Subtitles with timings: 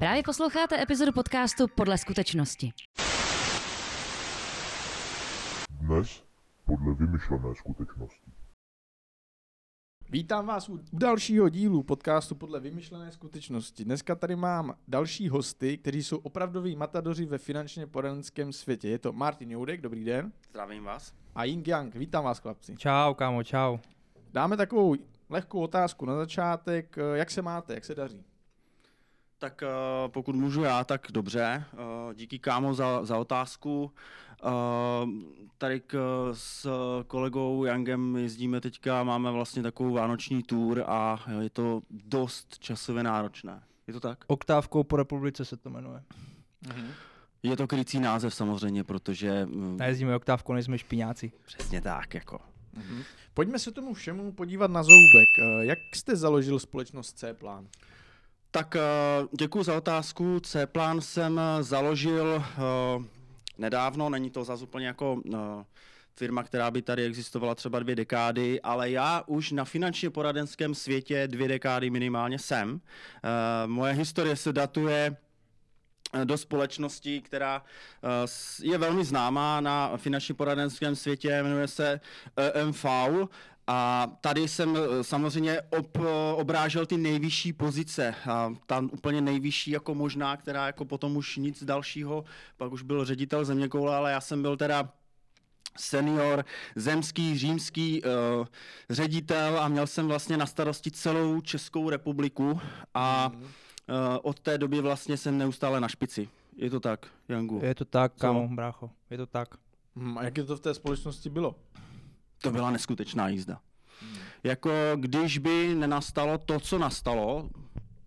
[0.00, 2.70] Právě posloucháte epizodu podcastu Podle skutečnosti.
[5.70, 6.24] Dnes
[6.64, 8.30] podle vymyšlené skutečnosti.
[10.10, 13.84] Vítám vás u dalšího dílu podcastu podle vymyšlené skutečnosti.
[13.84, 18.88] Dneska tady mám další hosty, kteří jsou opravdoví matadoři ve finančně poradenském světě.
[18.88, 21.14] Je to Martin Joudek, dobrý den, Zdravím vás.
[21.34, 22.76] a Ying Yang, vítám vás chlapci.
[22.76, 23.78] Čau, kámo, čau.
[24.32, 24.96] Dáme takovou
[25.30, 26.96] lehkou otázku na začátek.
[27.14, 28.24] Jak se máte, jak se daří?
[29.40, 31.64] Tak uh, pokud můžu já, tak dobře.
[31.72, 33.92] Uh, díky kámo za, za otázku.
[34.44, 34.50] Uh,
[35.58, 35.94] tady k,
[36.32, 36.68] s
[37.06, 43.62] kolegou Yangem jezdíme teďka, máme vlastně takovou vánoční tour a je to dost časově náročné.
[43.86, 44.24] Je to tak?
[44.26, 46.02] Oktávkou po republice se to jmenuje.
[47.42, 51.32] Je to krycí název samozřejmě, protože mm, Nejezdíme oktávkou, nejsme špiňáci.
[51.44, 52.40] přesně tak, jako.
[53.34, 55.28] Pojďme se tomu všemu podívat na zoubek.
[55.38, 57.68] Eh, Jak jste založil společnost C-Plán?
[58.52, 58.76] Tak
[59.38, 60.40] děkuji za otázku.
[60.40, 63.04] C-plán jsem eh, založil eh,
[63.58, 65.38] nedávno, není to zase úplně jako eh,
[66.16, 71.28] firma, která by tady existovala třeba dvě dekády, ale já už na finančně poradenském světě
[71.28, 72.80] dvě dekády minimálně jsem.
[73.24, 75.16] Eh, Moje historie se datuje
[76.14, 78.26] eh, do společnosti, která eh,
[78.62, 82.00] je velmi známá na finančně poradenském světě, jmenuje se
[82.36, 82.84] EMV
[83.72, 88.14] a tady jsem eh, samozřejmě ob, eh, obrážel ty nejvyšší pozice.
[88.30, 92.24] A tam úplně nejvyšší jako možná, která jako potom už nic dalšího,
[92.56, 94.92] pak už byl ředitel zeměkoule, ale já jsem byl teda
[95.78, 96.44] senior,
[96.76, 98.46] zemský, římský uh,
[98.90, 102.60] ředitel a měl jsem vlastně na starosti celou Českou republiku
[102.94, 103.38] a uh,
[104.22, 106.28] od té doby vlastně jsem neustále na špici.
[106.56, 107.60] Je to tak, Jangu?
[107.62, 108.20] Je to tak, Co?
[108.20, 109.48] kámo, brácho, je to tak.
[109.96, 111.54] Hm, A jak je to v té společnosti bylo?
[112.42, 113.60] To byla neskutečná jízda.
[114.44, 117.50] Jako když by nenastalo to, co nastalo,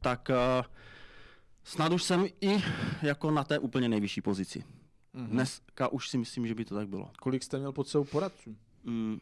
[0.01, 0.65] tak uh,
[1.63, 2.63] snad už jsem i
[3.01, 4.63] jako na té úplně nejvyšší pozici.
[5.13, 5.27] Mhm.
[5.27, 7.09] Dneska už si myslím, že by to tak bylo.
[7.19, 8.55] Kolik jste měl pod sebou poradců?
[8.83, 9.19] Mm,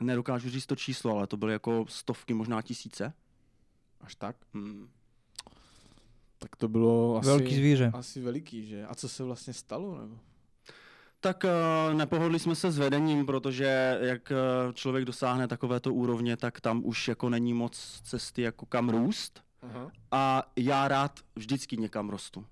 [0.00, 3.12] nedokážu říct to číslo, ale to byly jako stovky, možná tisíce.
[4.00, 4.36] Až tak?
[4.52, 4.88] Mm.
[6.38, 7.90] Tak to bylo asi, Velký zvíře.
[7.94, 8.86] asi veliký, že?
[8.86, 9.98] A co se vlastně stalo?
[10.00, 10.18] Nebo?
[11.20, 14.32] Tak uh, nepohodli jsme se s vedením, protože jak
[14.66, 19.42] uh, člověk dosáhne takovéto úrovně, tak tam už jako není moc cesty jako kam růst.
[19.62, 19.90] Aha.
[20.10, 22.46] A já rád vždycky někam rostu.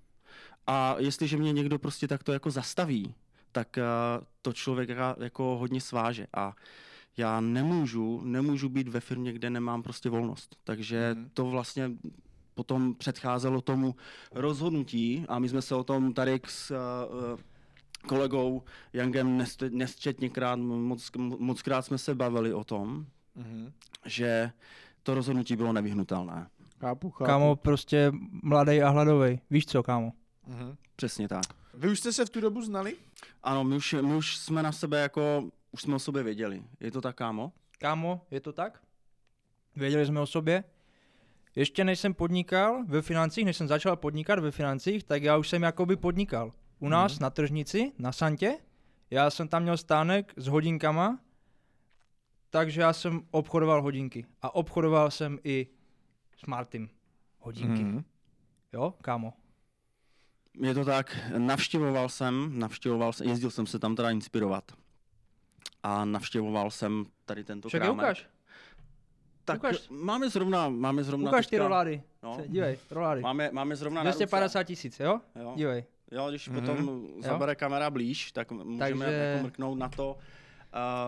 [0.66, 3.14] A jestliže mě někdo prostě takto jako zastaví,
[3.52, 6.26] tak uh, to člověka jako hodně sváže.
[6.36, 6.54] A
[7.16, 10.56] já nemůžu, nemůžu být ve firmě, kde nemám prostě volnost.
[10.64, 11.30] Takže Mhm.
[11.34, 11.90] to vlastně
[12.54, 13.94] potom předcházelo tomu
[14.32, 17.40] rozhodnutí a my jsme se o tom tady s uh,
[18.06, 23.72] kolegou Jangem nest- nesčetněkrát, moc, mockrát jsme se bavili o tom, Mhm.
[24.04, 24.50] že
[25.02, 26.46] to rozhodnutí bylo nevyhnutelné.
[26.80, 27.24] Chápu, chápu.
[27.26, 28.12] Kámo, prostě
[28.42, 29.40] mladý a hladový.
[29.50, 30.12] Víš co, kámo?
[30.46, 30.76] Mhm.
[30.96, 31.42] Přesně tak.
[31.74, 32.96] Vy už jste se v tu dobu znali?
[33.42, 36.62] Ano, my už, my už jsme na sebe jako, už jsme o sobě věděli.
[36.80, 37.52] Je to tak, kámo?
[37.78, 38.80] Kámo, je to tak?
[39.76, 40.64] Věděli jsme o sobě.
[41.56, 45.48] Ještě než jsem podnikal ve financích, než jsem začal podnikat ve financích, tak já už
[45.48, 46.52] jsem jakoby podnikal.
[46.84, 47.22] U nás Mhm.
[47.22, 48.58] na tržnici, na Santě,
[49.10, 51.18] já jsem tam měl stánek s hodinkama,
[52.50, 54.26] takže já jsem obchodoval hodinky.
[54.42, 55.66] A obchodoval jsem i
[56.36, 56.88] s Martym
[57.40, 57.84] hodinky.
[57.84, 58.04] Mhm.
[58.72, 59.32] Jo, kámo?
[60.60, 64.72] Je to tak, navštěvoval jsem, navštěvoval jsem, jezdil jsem se tam teda inspirovat.
[65.82, 68.04] A navštěvoval jsem tady tento Však krámek.
[68.04, 68.26] ukáž.
[69.44, 69.88] Tak ukáž.
[69.90, 72.02] máme zrovna, máme zrovna Ukáž ty teďka- rolády.
[72.22, 73.20] No, Se- Dívej, rolády.
[73.20, 74.18] máme, máme zrovna na ruce.
[74.18, 75.20] 250 tisíc, jo?
[75.40, 75.84] Jo, Dívej.
[76.12, 76.60] Jo, když Mhm.
[76.60, 80.18] potom zabere kamera blíž, tak můžeme Takže- jako mrknout na to.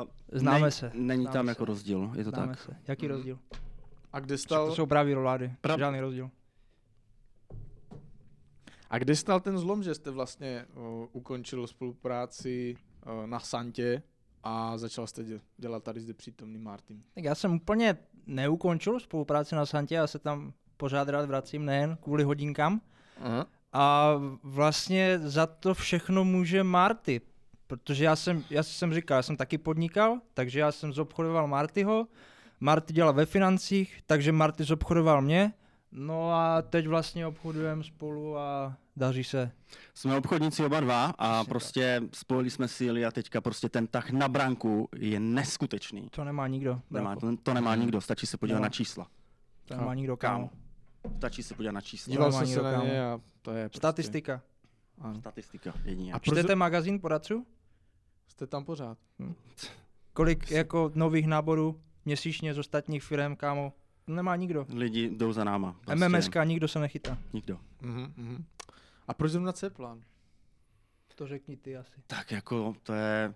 [0.02, 0.08] Uh,
[0.38, 1.50] Známe nej- se, Není známe tam se.
[1.50, 2.60] jako rozdíl, je to Známe tak.
[2.60, 2.76] se.
[2.88, 3.14] Jaký Mhm.
[3.14, 3.38] rozdíl?
[4.12, 5.52] A kde stal, To jsou právě rolády.
[5.62, 6.30] Pra- Žádný rozdíl.
[8.90, 14.02] a kde stal ten zlom, že jste vlastně uh, ukončil spolupráci uh, na Santě
[14.42, 17.02] a začal jste dě- dělat tady zde přítomný Martin?
[17.14, 17.96] Tak já jsem úplně
[18.26, 22.80] neukončil spolupráci na Santě, já se tam pořád rád vracím, nejen kvůli hodinkám.
[23.20, 23.46] Aha.
[23.78, 27.20] A vlastně za to všechno může Marty,
[27.66, 32.06] protože já jsem, já jsem říkal, já jsem taky podnikal, takže já jsem zobchodoval Martyho,
[32.60, 35.52] Marty dělal ve financích, takže Marty zobchodoval mě,
[35.92, 39.50] no a teď vlastně obchodujeme spolu a daří se.
[39.94, 41.48] Jsme obchodníci oba dva a Přesně tak.
[41.48, 46.08] prostě spojili jsme síly a teďka prostě ten tah na branku je neskutečný.
[46.10, 46.80] To nemá nikdo.
[46.90, 48.66] Nemá, to, to nemá nikdo, stačí se podívat Nemá.
[48.66, 49.06] na čísla.
[49.64, 50.50] To nemá nikdo, kámo.
[51.16, 52.10] Stačí se podívat na čísla.
[52.10, 54.42] Díval jsem se na ně a to je prostě, Statistika.
[55.00, 55.20] Ano.
[55.20, 56.12] Statistika jedině.
[56.12, 57.46] A Čtete magazín poradců?
[58.28, 58.98] jste tam pořád?
[60.12, 63.72] Kolik jako nových náborů měsíčně z ostatních firm, kámo?
[64.06, 64.66] nemá nikdo.
[64.68, 65.76] Lidi jdou za náma.
[65.94, 67.18] MMSK nikdo se nechytá.
[67.32, 67.58] Nikdo.
[67.80, 68.44] Mhm, mhm.
[69.08, 70.00] A proč zrovna C-plán?
[71.14, 72.02] To řekni ty asi.
[72.06, 73.34] Tak jako to je,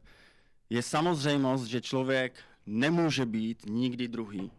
[0.70, 2.34] je samozřejmost, že člověk
[2.66, 4.50] nemůže být nikdy druhý.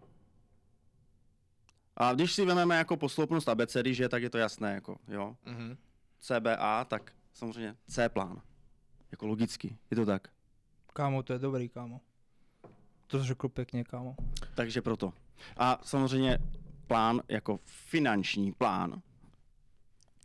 [2.02, 5.36] A když si vezmeme jako posloupnost abecedy, že tak je to jasné, jako, jo.
[5.46, 5.78] Mhm.
[6.20, 8.42] CBA, tak samozřejmě C plán.
[9.12, 10.28] Jako logicky, je to tak.
[10.94, 12.02] Kámo, to je dobrý, kámo.
[13.08, 14.16] To řekl pěkně, kámo.
[14.56, 15.14] Takže proto.
[15.58, 16.38] A samozřejmě
[16.88, 19.02] plán jako finanční plán,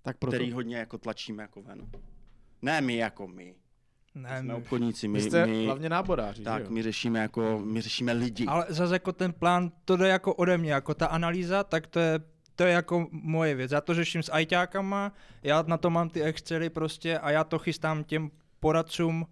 [0.02, 0.36] Tak proto.
[0.36, 1.90] který hodně jako tlačíme jako ven.
[2.62, 3.54] Ne my jako my.
[4.16, 6.70] Ne, Jsme my- obchodníci, my, jste my hlavně náboráři, tak že jo?
[6.70, 8.46] my řešíme jako, my řešíme lidi.
[8.46, 12.00] Ale zase jako ten plán, to jde jako ode mě, jako ta analýza, tak to
[12.00, 12.20] je,
[12.54, 13.72] to je jako moje věc.
[13.72, 17.58] Já to řeším s ajťákama, já na to mám ty Excely prostě a já to
[17.58, 18.30] chystám těm
[18.60, 19.26] poradcům,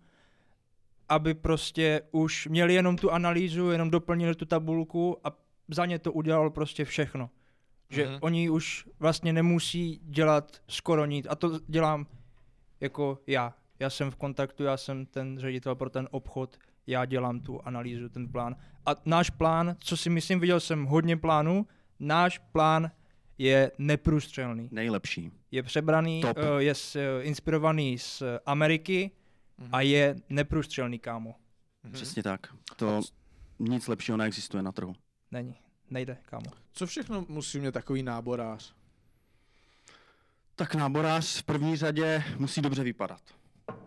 [1.08, 5.32] aby prostě už měli jenom tu analýzu, jenom doplnili tu tabulku a
[5.68, 7.30] za ně to udělalo prostě všechno.
[7.90, 8.18] Že Mhm.
[8.20, 12.06] oni už vlastně nemusí dělat skoro nic a to dělám
[12.80, 13.54] jako já.
[13.84, 18.08] Já jsem v kontaktu, já jsem ten ředitel pro ten obchod, já dělám tu analýzu,
[18.08, 18.56] ten plán.
[18.86, 21.66] A náš plán, co si myslím, viděl jsem hodně plánů,
[22.00, 22.90] náš plán
[23.38, 24.68] je neprůstřelný.
[24.72, 25.30] Nejlepší.
[25.50, 26.36] Je přebraný, Top.
[26.38, 29.10] eh, je eh, inspirovaný z Ameriky
[29.72, 31.34] a je neprůstřelný, kámo.
[31.82, 31.92] Mhm.
[31.92, 32.40] Přesně tak.
[32.76, 33.00] To
[33.58, 34.94] nic lepšího neexistuje na trhu.
[35.30, 35.54] Není.
[35.90, 36.50] Nejde, kámo.
[36.72, 38.74] Co všechno musí mít takový náborář?
[40.56, 43.20] Tak náborář v první řadě musí dobře vypadat.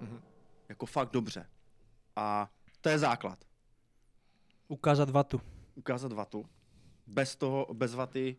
[0.01, 0.21] Mhm.
[0.69, 1.45] Jako fakt dobře.
[2.15, 2.51] A
[2.81, 3.39] to je základ.
[4.67, 5.41] Ukázat vatu.
[5.75, 6.45] Ukázat vatu.
[7.07, 8.37] Bez toho, bez vaty,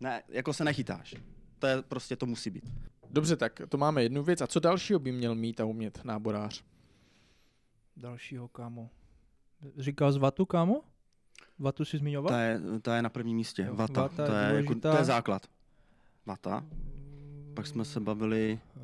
[0.00, 1.14] ne, jako se nechytáš.
[1.58, 2.70] To je prostě, to musí být.
[3.10, 4.40] Dobře, tak to máme jednu věc.
[4.40, 6.64] A co dalšího by měl mít a umět náborář?
[7.96, 8.90] Dalšího, kámo.
[9.78, 10.82] Říkal z vatu, kámo?
[11.58, 12.28] Vatu si zmiňoval?
[12.32, 13.62] To je, to je na prvním místě.
[13.62, 14.02] Jo, Vata.
[14.02, 15.46] vata to, je je jako, to je základ.
[16.26, 16.66] Vata.
[17.54, 18.82] Pak jsme se bavili, Uh,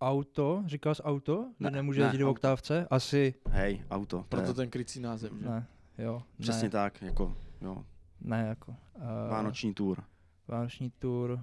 [0.00, 1.46] auto, říkal jsi auto?
[1.60, 2.30] Že Ne, nemůže ne, jezdit auto.
[2.30, 2.86] oktávce?
[2.90, 4.18] Asi hej, auto.
[4.18, 5.48] To Proto je, ten krycí název, že?
[5.48, 5.66] ne,
[5.98, 6.22] jo.
[6.40, 7.84] přesně ne, tak, jako, jo,
[8.20, 8.70] Ne, jako.
[8.94, 10.04] Uh, vánoční tour.
[10.48, 11.30] Vánoční tour.
[11.30, 11.38] Uh,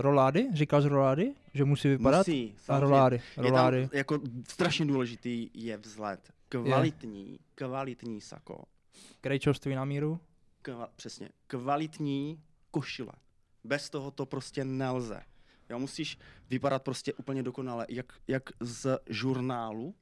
[0.00, 0.48] rolády?
[0.54, 1.34] Říkal jsi rolády?
[1.54, 2.18] Že musí vypadat?
[2.18, 2.80] Musí, A samozřejmě.
[2.90, 3.20] rolády.
[3.36, 3.88] Je rolády.
[3.88, 4.18] tam jako
[4.48, 6.32] strašně důležitý je vzhled.
[6.48, 8.64] Kvalitní, kvalitní sako.
[9.20, 10.20] Krejčovství na míru.
[10.62, 12.40] Kva, přesně, kvalitní
[12.70, 13.12] košile.
[13.64, 15.20] Bez toho to prostě nelze.
[15.70, 16.18] Jo, musíš
[16.50, 19.94] vypadat prostě úplně dokonale, jak, jak z žurnálu.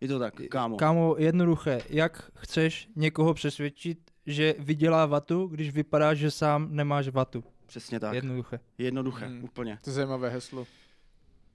[0.00, 0.76] Je to tak, kámo.
[0.76, 1.80] Kámo, jednoduché.
[1.88, 7.44] Jak chceš někoho přesvědčit, že vydělá vatu, když vypadá, že sám nemáš vatu?
[7.66, 8.14] Přesně tak.
[8.14, 8.60] Jednoduché.
[8.78, 9.44] Jednoduché, Hmm.
[9.44, 9.78] úplně.
[9.84, 10.66] To je zajímavé heslo.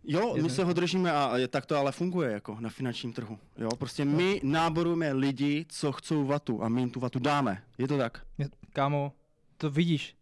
[0.04, 3.40] Jo, my se ho držíme a je- tak to ale funguje jako na finančním trhu.
[3.58, 7.64] Jo, prostě my náborujeme lidi, co chcou vatu a my jim tu vatu dáme.
[7.78, 8.26] Je to tak?
[8.74, 9.14] Kámo,
[9.58, 10.16] to vidíš.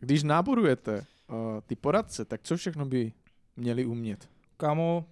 [0.00, 3.12] Když náborujete uh, ty poradce, tak co všechno by
[3.56, 4.30] měli umět?
[4.56, 5.04] Kámo,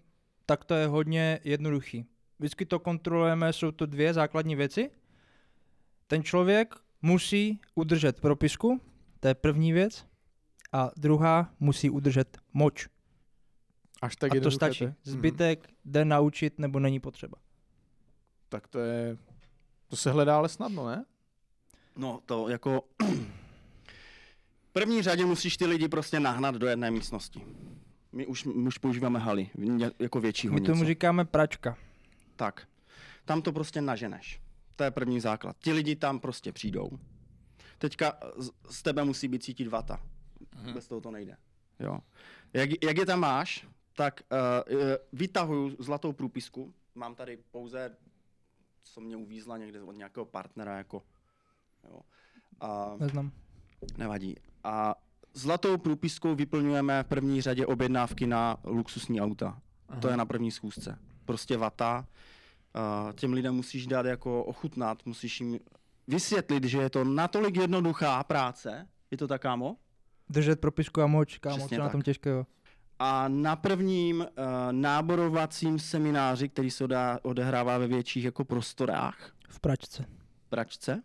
[0.46, 2.06] tak to je hodně jednoduchý.
[2.38, 4.90] Vždycky to kontrolujeme, jsou to dvě základní věci.
[6.06, 8.80] Ten člověk musí udržet propisku,
[9.20, 10.06] to je první věc.
[10.72, 12.88] A druhá musí udržet moč.
[14.02, 14.84] Až tak a to jednoduché stačí.
[14.84, 14.88] je?
[14.88, 14.96] Mhm.
[15.02, 17.38] Zbytek jde naučit nebo není potřeba.
[18.48, 19.16] Tak to je...
[19.88, 21.04] To se hledá ale snadno, ne?
[21.96, 22.82] No, to jako...
[24.76, 27.44] v první řadě musíš ty lidi prostě nahnat do jedné místnosti.
[28.12, 29.50] My už, my už používáme haly,
[29.98, 30.72] jako většího My něco.
[30.72, 31.76] tomu říkáme pračka.
[32.36, 32.68] Tak,
[33.24, 34.40] tam to prostě naženeš.
[34.76, 35.56] To je první základ.
[35.58, 36.90] Ti lidi tam prostě přijdou.
[37.78, 38.18] Teďka
[38.68, 40.00] z, tebe musí být cítit vata.
[40.56, 40.72] Mhm.
[40.72, 41.36] Bez toho to nejde.
[41.80, 41.98] Jo.
[42.52, 44.78] Jak, jak je tam máš, tak uh,
[45.12, 46.74] vytahuju zlatou průpisku.
[46.94, 47.96] Mám tady pouze,
[48.82, 51.02] co mě uvízla někde od nějakého partnera, jako.
[51.90, 52.00] Jo.
[52.60, 53.32] A Neznám.
[53.96, 54.36] nevadí.
[54.66, 54.94] A
[55.34, 59.58] zlatou průpiskou vyplňujeme v první řadě objednávky na luxusní auta.
[59.88, 60.00] Aha.
[60.00, 60.98] To je na první schůzce.
[61.24, 62.06] Prostě vata.
[63.06, 65.58] Uh, těm lidem musíš dát jako ochutnat, musíš jim
[66.06, 69.76] vysvětlit, že je to natolik jednoduchá práce, je to tak, kámo?
[70.28, 71.92] Držet propisku a moč, kámo, Přesně co na tak.
[71.92, 72.46] tom těžkého.
[72.98, 74.26] A na prvním uh,
[74.70, 76.84] náborovacím semináři, který se
[77.22, 80.04] odehrává ve větších jako prostorách, V pračce.
[80.48, 81.02] pračce,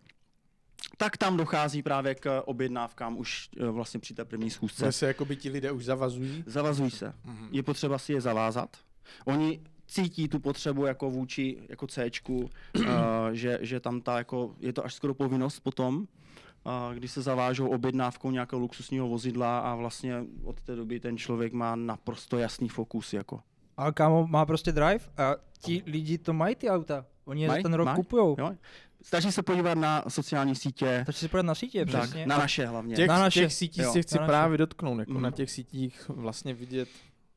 [0.97, 4.83] tak tam dochází právě k objednávkám už uh, vlastně při té první schůzce.
[4.83, 6.43] Kde se jako by ti lidé už zavazují?
[6.47, 7.13] Zavazuj se.
[7.25, 7.47] Mhm.
[7.51, 8.77] Je potřeba si je zavázat.
[9.25, 12.85] Oni cítí tu potřebu jako vůči jako Cčku, uh,
[13.31, 17.67] že, že tam ta jako, je to až skoro povinnost potom, uh, když se zavážou
[17.67, 23.13] objednávkou nějakého luxusního vozidla a vlastně od té doby ten člověk má naprosto jasný fokus.
[23.13, 23.39] Jako.
[23.77, 27.05] A kámo má prostě drive a ti lidi to mají ty auta.
[27.25, 27.63] Oni je za Maj?
[27.63, 28.55] ten rok Maj?
[29.03, 32.25] Stačí se podívat na sociální sítě, Takže si podat na sítě, tak, přesně.
[32.25, 32.95] na naše hlavně.
[32.95, 33.39] Těch, Na naše.
[33.39, 34.27] těch sítí Jo, si chci na naše.
[34.29, 35.21] právě dotknout, jako Mhm.
[35.21, 36.89] na těch sítích vlastně vidět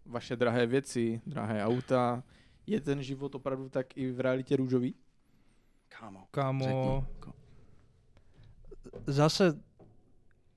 [0.07, 2.23] vaše drahé věci, drahé auta.
[2.67, 4.95] Je ten život opravdu tak i v realitě růžový?
[5.89, 6.65] Kámo, Kámo,
[7.15, 7.33] řekni.
[9.07, 9.61] Zase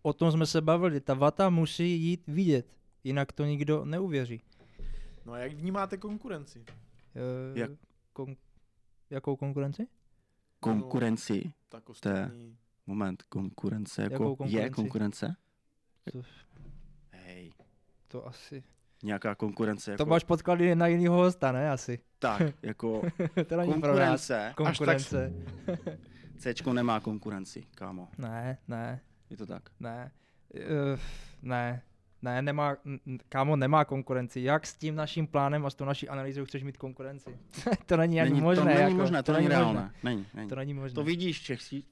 [0.02, 2.68] o tom jsme se bavili, ta vata musí jít vidět,
[3.04, 4.42] jinak to nikdo neuvěří.
[5.26, 6.66] No a jak vnímáte konkurenci?
[7.16, 7.72] Eh, Jak?
[8.16, 8.36] Kon-
[9.10, 9.88] jakou konkurenci?
[10.60, 12.58] Konkurenci, Tak ostatní.
[12.88, 14.56] moment, konkurence, jako Jakou konkurenci?
[14.66, 15.36] je konkurence?
[16.12, 16.22] To-
[17.12, 17.52] Hej,
[18.08, 18.64] To asi.
[19.04, 21.70] nějaká konkurence, To jako, máš podklady na jiného hosta, ne?
[21.72, 22.00] Asi.
[22.20, 23.02] tak, jako
[23.48, 25.34] to není konkurence, Konkurence.
[26.38, 29.70] Cčko nemá konkurenci, kámo, Ne, ne, je to tak?
[29.80, 30.12] ne.
[30.54, 31.00] Uh,
[31.42, 31.82] ne.
[32.22, 32.76] Ne, nemá,
[33.30, 34.42] kámo, nemá konkurenci.
[34.42, 37.38] Jak s tím naším plánem a s tou naší analýzou chceš mít konkurenci?
[37.86, 38.64] to není ani není, možné.
[38.64, 39.92] to není jako, možné, to, není reálné, možné.
[40.04, 40.50] není, není.
[40.50, 40.96] To není možné.
[40.96, 41.84] To vidíš sí-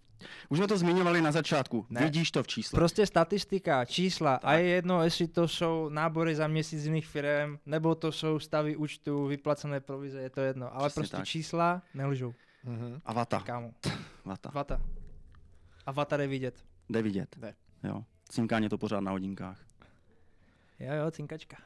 [0.50, 2.02] Už jsme to zmiňovali na začátku, Ne.
[2.04, 2.78] vidíš to v číslech.
[2.80, 4.36] Prostě statistika, čísla.
[4.36, 4.60] A Tak.
[4.60, 8.76] je jedno, jestli to jsou nábory za měsíc z jiných firm, nebo to jsou stavy
[8.76, 10.76] účtu, vyplacené provize, je to jedno.
[10.76, 11.26] Ale Přesně prostě tak.
[11.26, 13.02] čísla nelžou, Mhm.
[13.06, 13.72] A vata, kámo.
[14.26, 14.82] vata, Vata.
[15.86, 16.64] A vata jde vidět.
[16.90, 17.36] jde vidět.
[17.38, 17.54] Jde.
[17.84, 19.60] Jo, cinkáně to pořád na hodinkách.
[20.80, 21.58] Jo, jo, cinkačka.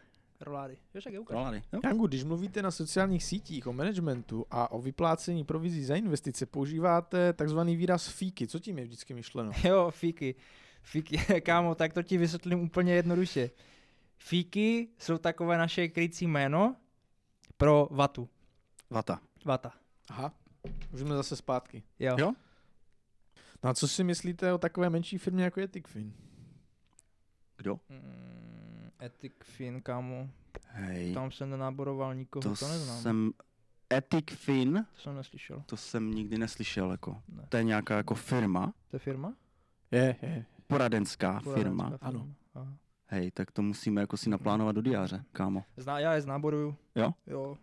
[0.41, 0.77] Rolády.
[0.93, 1.33] Jo, však je ukáž.
[1.35, 1.79] Rolady, jo?
[1.83, 7.33] Jangu, když mluvíte na sociálních sítích o managementu a o vyplácení provizí za investice, používáte
[7.33, 8.47] takzvaný výraz fíky.
[8.47, 9.51] Co tím je vždycky myšleno?
[9.63, 10.35] Jo, fíky.
[10.81, 13.49] Fíky, kámo, tak to ti vysvětlím úplně jednoduše.
[14.17, 16.75] Fíky jsou takové naše krycí jméno
[17.57, 18.29] pro vatu.
[18.89, 19.21] Vata.
[19.45, 19.73] Vata.
[20.09, 20.33] Aha,
[20.93, 21.83] už jsme zase zpátky.
[21.99, 22.15] Jo.
[22.19, 22.33] Jo?
[23.63, 26.13] No a co si myslíte o takové menší firmě jako je Tikfin?
[27.57, 27.79] Kdo?
[27.89, 28.48] Mm,
[28.99, 30.29] Ethic Fin, kámo.
[30.67, 33.01] Hej, Tam jsem nenáboroval nikoho, to, to to neznám.
[33.01, 33.31] jsem...
[33.93, 35.63] Ethic Fin, To jsem neslyšel.
[35.65, 37.21] to jsem nikdy neslyšel, jako.
[37.29, 37.43] Ne.
[37.49, 39.33] To je nějaká jako firma, To je firma?
[39.91, 40.45] Je, je.
[40.67, 41.83] poradenská firma.
[41.83, 42.19] Poradenská Ano.
[42.19, 42.35] firma.
[42.55, 42.73] Aha.
[43.07, 45.63] Hej, tak to musíme jako si naplánovat do diáře, kámo.
[45.77, 46.75] Zná, já je znáboruju.
[46.95, 47.13] Jo?
[47.27, 47.57] Jo.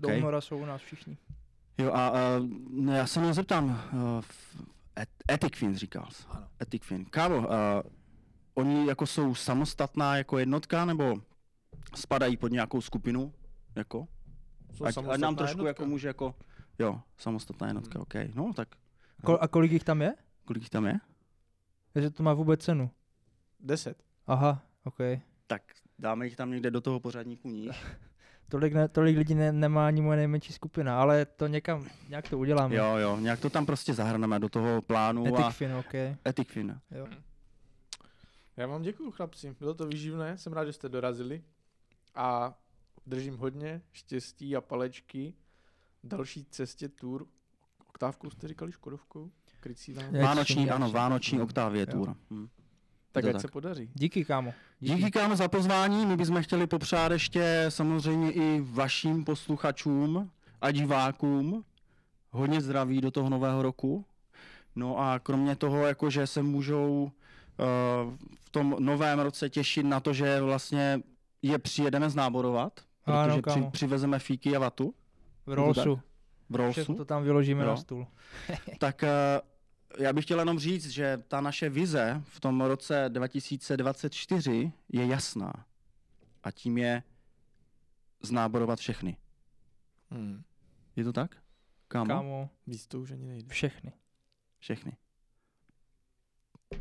[0.00, 0.18] Do Okay.
[0.18, 1.18] února jsou u nás všichni.
[1.78, 2.16] Jo a uh,
[2.70, 4.24] no, já se mě zeptám, uh,
[4.98, 6.24] et, Ethic Fin říkal jsi.
[6.30, 6.48] Ano.
[6.62, 7.04] Ethic Fin.
[7.04, 7.44] Kámo, uh,
[8.54, 11.16] oni jako jsou samostatná jako jednotka, nebo
[11.94, 13.32] spadají pod nějakou skupinu?
[13.76, 14.08] Jako?
[14.74, 15.68] Jsou Ať, ať samostatná nám trošku jednotka.
[15.68, 16.34] jako může jako...
[16.78, 18.02] Jo, samostatná jednotka, Hmm.
[18.02, 18.34] OK.
[18.34, 18.68] No tak
[19.24, 20.14] Kol- a kolik jich tam je?
[20.44, 20.94] kolik jich tam je?
[21.94, 22.90] Jestli to má vůbec cenu.
[23.60, 24.02] Deset.
[24.26, 24.98] Aha, OK.
[25.46, 25.62] Tak
[25.98, 27.84] dáme jich tam někde do toho pořadníku níž.
[28.48, 32.38] Tolik, ne, tolik lidí ne, nemá ani moje nejmenší skupina, ale to někam, nějak to
[32.38, 32.74] uděláme.
[32.74, 35.94] Jo, jo, nějak to tam prostě zahrneme do toho plánu Ethic a Fin, OK.
[36.28, 36.80] Ethic Fin.
[36.90, 37.06] Jo.
[38.56, 39.56] Já vám děkuju, chlapci.
[39.58, 41.42] Bylo to výživné, jsem rád, že jste dorazili.
[42.14, 42.54] A
[43.06, 45.34] držím hodně štěstí a palečky
[46.02, 47.26] v další cestě tour.
[47.88, 49.30] Oktávku jste říkali Škodovkou?
[49.60, 50.12] Krycí vám.
[50.12, 51.92] Vánoční, ano, Vánoční Oktávie Jo.
[51.92, 52.16] tour.
[52.30, 52.48] Hm.
[53.12, 53.40] Tak ať tak.
[53.40, 53.90] se podaří.
[53.94, 54.54] Díky, kámo.
[54.80, 60.30] Díky kámo za pozvání, my bychom chtěli popřát ještě samozřejmě i vašim posluchačům
[60.60, 61.64] a divákům
[62.30, 64.04] hodně zdraví do toho nového roku.
[64.76, 67.10] No a kromě toho, jako že se můžou uh,
[68.44, 71.00] v tom novém roce těšit na to, že vlastně
[71.42, 73.70] je přijedeme znáborovat, Ano, protože při, kámo.
[73.70, 74.94] přivezeme fíky a vatu
[75.46, 76.00] V Rollsu.
[76.50, 76.70] v.
[76.72, 77.68] Všechno to tam vyložíme Jo.
[77.68, 78.06] na stůl.
[78.78, 79.40] Tak eh,
[79.98, 85.52] já bych chtěl jenom říct, že ta naše vize v tom roce 2024 je jasná.
[86.42, 87.02] A tím je
[88.22, 89.16] znáborovat všechny.
[90.10, 90.42] Hmm.
[90.96, 91.36] Je to tak?
[91.88, 92.08] Kámo?
[92.08, 93.48] Kámo, Víc to už ani nejde.
[93.48, 93.92] všechny.
[94.58, 94.92] Všechny.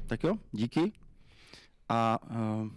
[0.07, 0.91] Tak jo, díky.
[1.89, 2.67] A uh,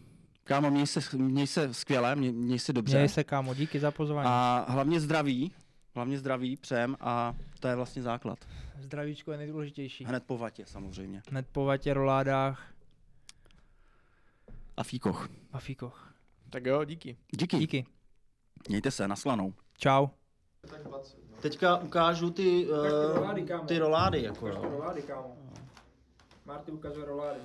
[0.45, 2.97] kámo, měj se, měj se skvěle, měj, měj se dobře.
[2.97, 4.29] Měj se, kámo, díky za pozvání.
[4.29, 5.53] A hlavně zdraví.
[5.95, 8.39] Hlavně zdraví, přem a to je vlastně základ.
[8.81, 10.05] Zdravíčko je nejdůležitější.
[10.05, 11.23] Hned po vatě samozřejmě.
[11.31, 12.73] Hned po vatě, roládách
[14.77, 15.29] A fíkoch.
[15.53, 16.15] a fíkoch.
[16.51, 17.17] Tak jo, díky.
[17.33, 17.59] Díky.
[17.59, 17.87] Díky.
[18.69, 19.55] Mějte se, naslanou.
[19.79, 20.07] Čau.
[21.41, 23.65] Teďka ukážu ty, Ukaž ty rolády, kámo.
[23.65, 24.23] ty rolády.
[24.23, 24.63] Jako, jo.
[24.63, 25.37] rolády, kámo.
[26.45, 27.41] Marty ukazuje rolády.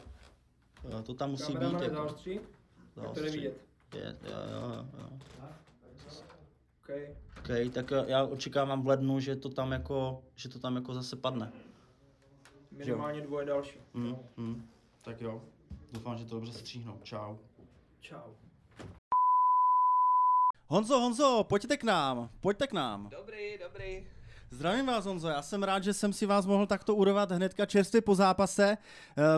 [0.89, 1.81] Jo, to tam musí být.
[1.81, 2.39] Jako, zaostří,
[2.95, 3.43] zaostří.
[3.43, 3.53] Je,
[4.23, 5.09] jo, jo, jo.
[6.83, 7.15] Okay.
[7.39, 11.15] Okay, tak já očekávám v lednu, že to tam jako, že to tam jako zase
[11.15, 11.51] padne.
[12.71, 13.79] Minimálně dvoje další.
[13.93, 14.69] Mm, mm.
[15.01, 15.41] Tak jo.
[15.91, 16.99] Doufám, že to dobře stříhnou.
[17.03, 17.37] Čau.
[17.99, 18.31] Čau.
[20.67, 23.09] Honzo, Honzo, pojďte k nám, pojďte k nám.
[23.09, 24.07] Dobrý, dobrý.
[24.51, 28.01] Zdravím vás, Honzo, já jsem rád, že jsem si vás mohl takto urvat hnedka čerstvě
[28.01, 28.69] po zápase.
[28.71, 28.77] E,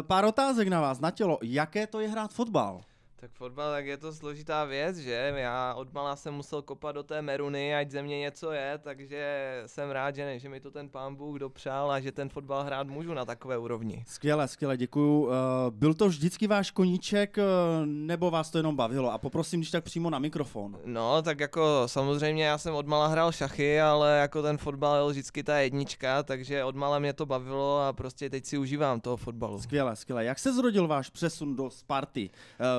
[0.02, 1.40] pár otázek na vás, na tělo.
[1.42, 2.82] Jaké to je hrát fotbal?
[3.22, 5.34] Tak fotbal, tak je to složitá věc, že?
[5.36, 9.90] Já odmala jsem musel kopat do té meruny, ať ze mě něco je, takže jsem
[9.90, 12.88] rád, že, ne, že mi to ten pán Bůh dopřál a že ten fotbal hrát
[12.88, 14.04] můžu na takové úrovni.
[14.08, 15.26] Skvěle, skvěle, děkuju.
[15.26, 15.32] Uh,
[15.70, 19.12] byl to vždycky váš koníček, uh, nebo vás to jenom bavilo?
[19.12, 20.78] A poprosím, když tak přímo na mikrofon.
[20.86, 25.44] No, tak jako samozřejmě já jsem odmala hrál šachy, ale jako ten fotbal je vždycky
[25.44, 29.60] ta jednička, takže odmala mě to bavilo a prostě teď si užívám toho fotbalu.
[29.60, 30.26] Skvěle, skvěle.
[30.26, 32.30] Jak se zrodil váš přesun do Sparty?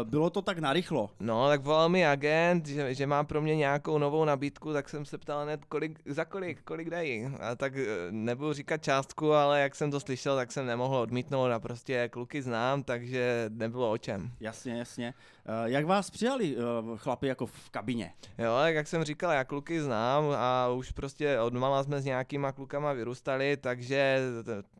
[0.01, 1.11] Uh, bylo to tak narychlo?
[1.21, 5.05] No, tak volal mi agent, že, že má pro mě nějakou novou nabídku, tak jsem
[5.05, 7.27] se ptal hned, kolik, za kolik, kolik dají.
[7.41, 11.51] A tak eh, nebudu říkat částku, ale jak jsem to slyšel, tak jsem nemohl odmítnout
[11.51, 14.31] a prostě kluky znám, takže nebylo o čem.
[14.41, 15.15] Jasně, jasně.
[15.49, 18.13] Uh, jak vás přijali uh, chlapi jako v kabině?
[18.39, 22.53] Jo, tak jak jsem říkal, já kluky znám a už prostě odmala jsme s nějakýma
[22.53, 24.21] klukama vyrůstali, takže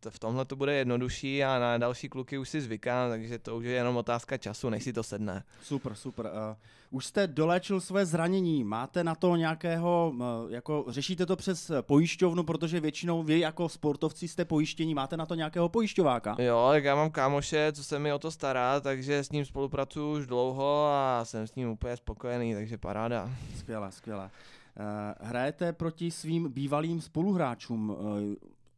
[0.09, 3.65] v tomhle to bude jednodušší a na další kluky už si zvykám, takže to už
[3.65, 5.42] je jenom otázka času, než si to sedne.
[5.63, 6.27] Super, super.
[6.27, 6.57] Uh,
[6.91, 12.43] už jste doléčil své zranění, máte na to nějakého, uh, jako řešíte to přes pojišťovnu,
[12.43, 16.37] protože většinou vy jako sportovci jste pojištění, máte na to nějakého pojišťováka?
[16.39, 20.13] Jo, tak já mám kámoše, co se mi o to stará, takže s ním spolupracuju
[20.13, 23.31] už dlouho a jsem s ním úplně spokojený, takže paráda.
[23.59, 24.25] Skvěle, skvěle.
[24.25, 27.97] Uh, hrajete proti svým bývalým spoluhráčům, uh,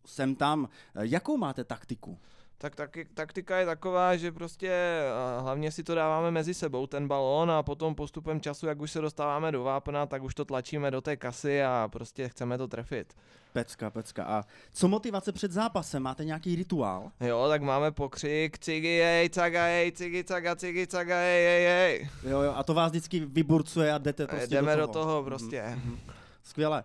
[0.07, 0.69] jsem tam.
[1.01, 2.19] Jakou máte taktiku?
[2.59, 5.01] Tak, tak taktika je taková, že prostě
[5.37, 8.91] a hlavně si to dáváme mezi sebou, ten balón a potom postupem času, jak už
[8.91, 12.69] se dostáváme do vápna, tak už to tlačíme do té kasy a prostě chceme to
[12.69, 13.15] trefit.
[13.53, 14.25] Pecka, pecka.
[14.25, 16.03] A co motivace před zápasem?
[16.03, 17.11] Máte nějaký rituál?
[17.21, 22.09] Jo, tak máme pokřik, cigy, jej, caga, jej, cigy, caga, cigy, caga, jej, jej, jej.
[22.23, 25.05] Jo, jo, a to vás vždycky vyburcuje a jdete prostě Jdeme do do toho.
[25.05, 25.63] toho prostě.
[25.69, 25.99] Mhm.
[26.43, 26.85] Skvěle.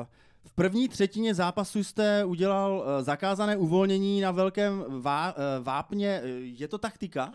[0.00, 0.06] Uh,
[0.46, 6.20] v první třetině zápasu jste udělal uh, zakázané uvolnění na velkém vá, uh, vápně.
[6.24, 7.32] Uh, Je to taktika?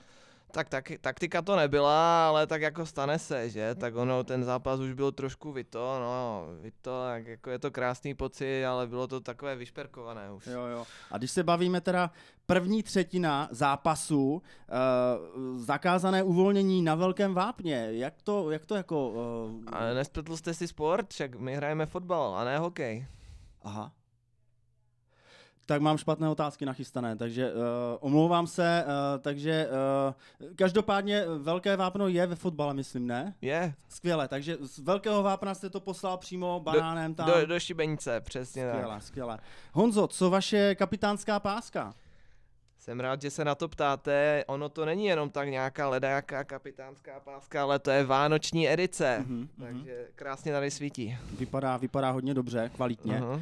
[0.51, 3.75] Tak, tak taktika to nebyla, ale tak jako stane se, že?
[3.75, 8.13] Tak ono, ten zápas už byl trošku vyto, no, vyto, tak jako je to krásný
[8.13, 10.47] pocit, ale bylo to takové vyšperkované už.
[10.47, 10.85] Jo, jo.
[11.11, 12.11] A když se bavíme teda
[12.45, 14.41] první třetina zápasu, uh,
[15.57, 19.09] zakázané uvolnění na velkém vápně, jak to, jak to jako...
[19.09, 23.07] Uh, Ale nespletl jste si sport, však my hrajeme fotbal a ne hokej.
[23.63, 23.91] Aha.
[25.71, 27.59] Tak mám špatné otázky nachystané, takže uh,
[27.99, 29.67] omlouvám se, uh, takže
[30.37, 33.33] uh, každopádně velké vápno je ve fotbale, myslím, ne?
[33.41, 37.27] Je, Skvěle, takže z velkého vápna jste to poslal přímo banánem tam.
[37.27, 38.75] do, do šibenice, přesně tak.
[38.75, 39.39] Skvěle, skvěle.
[39.73, 41.93] Honzo, co vaše kapitánská páska?
[42.81, 44.43] Jsem rád, že se na to ptáte.
[44.47, 49.17] Ono to není jenom tak nějaká ledajaká kapitánská páska, ale to je vánoční edice.
[49.19, 51.17] Mhm, Takže krásně tady svítí.
[51.39, 53.17] Vypadá, vypadá hodně dobře, kvalitně.
[53.17, 53.33] Aha.
[53.33, 53.41] Uh,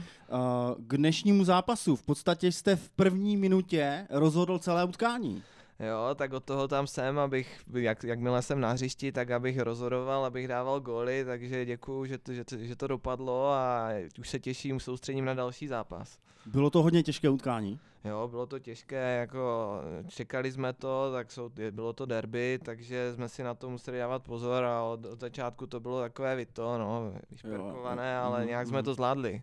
[0.88, 5.44] k dnešnímu zápasu v podstatě jste v první minutě rozhodl celé utkání.
[5.80, 10.26] Jo, tak od toho tam jsem, abych, jak, jakmile jsem na hřišti, tak abych rozhodoval,
[10.26, 13.90] abych dával góly, takže děkuju, že to, že, to, že to dopadlo a
[14.20, 16.20] už se těším, soustředím na další zápas.
[16.46, 17.80] Bylo to hodně těžké utkání.
[18.06, 19.72] Jo, bylo to těžké, jako
[20.08, 24.24] čekali jsme to, tak jsou, bylo to derby, takže jsme si na to museli dávat
[24.24, 28.68] pozor a od, od začátku to bylo takové vito, no, vyšperkované, Jo, ale mhm, nějak
[28.68, 28.86] jsme mhm.
[28.86, 29.42] to zvládli.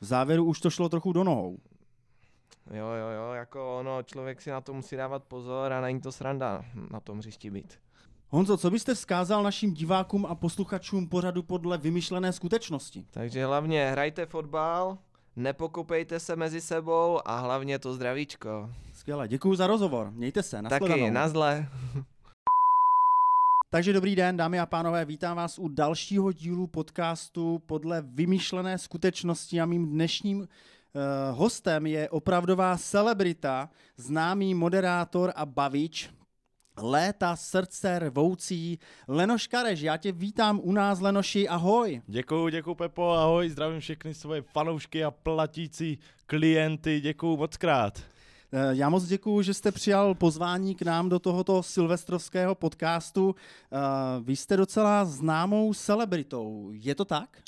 [0.00, 1.58] V závěru už to šlo trochu do nohou.
[2.70, 6.12] Jo, jo, jo, jako ono, člověk si na to musí dávat pozor a není to
[6.12, 7.78] sranda na tom hřišti být.
[8.30, 13.06] Honzo, co byste vzkázal našim divákům a posluchačům pořadu podle vymyšlené skutečnosti?
[13.10, 14.98] Takže hlavně hrajte fotbal,
[15.36, 18.70] nepokopejte se mezi sebou a hlavně to zdravíčko.
[18.92, 20.10] Skvěle, děkuji za rozhovor.
[20.10, 20.88] Mějte se, nashledanou.
[20.88, 21.68] Taky, na zle.
[23.70, 29.60] Takže dobrý den, dámy a pánové, vítám vás u dalšího dílu podcastu podle vymyšlené skutečnosti
[29.60, 30.48] a mým dnešním
[31.32, 36.10] hostem je opravdová celebrita, známý moderátor a bavič,
[36.76, 39.80] léta srdce rvoucí, Lenoš Kareš.
[39.80, 42.02] Já tě vítám u nás, Lenoši, ahoj.
[42.06, 48.02] Děkuju, děkuju Pepo, ahoj, zdravím všechny svoje fanoušky a platící klienty, děkuju moc krát.
[48.52, 53.34] Eh, Já moc děkuju, že jste přijal pozvání k nám do tohoto silvestrovského podcastu.
[53.72, 53.76] Eh,
[54.20, 57.38] Vy jste docela známou celebritou, je to tak?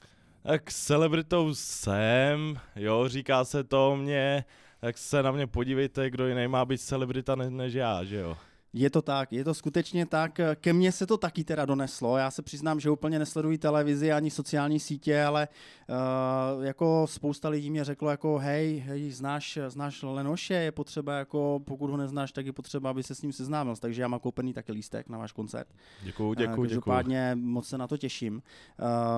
[0.42, 4.44] Tak celebritou jsem, jo, říká se to o mě,
[4.80, 8.36] tak se na mě podívejte, kdo jiný má být celebrita ne- než já, že jo.
[8.72, 10.40] Je to tak, je to skutečně tak.
[10.54, 12.16] Ke mně se to taky teda doneslo.
[12.16, 15.48] Já se přiznám, že úplně nesleduji televizi ani sociální sítě, ale
[15.88, 21.60] uh, jako spousta lidí mě řeklo jako hej, hej, znáš, znáš Lenoše, je potřeba jako,
[21.64, 23.76] pokud ho neznáš, tak je potřeba, aby se s ním seznámil.
[23.76, 25.68] Takže já mám koupený taky lístek na váš koncert.
[26.02, 26.68] Děkuju, Eh, děkuju, děkuju.
[26.68, 28.42] Každopádně moc se na to těším.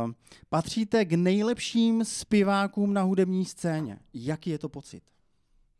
[0.04, 0.12] Uh,
[0.48, 3.98] patříte k nejlepším zpěvákům na hudební scéně.
[4.14, 5.02] Jaký je to pocit?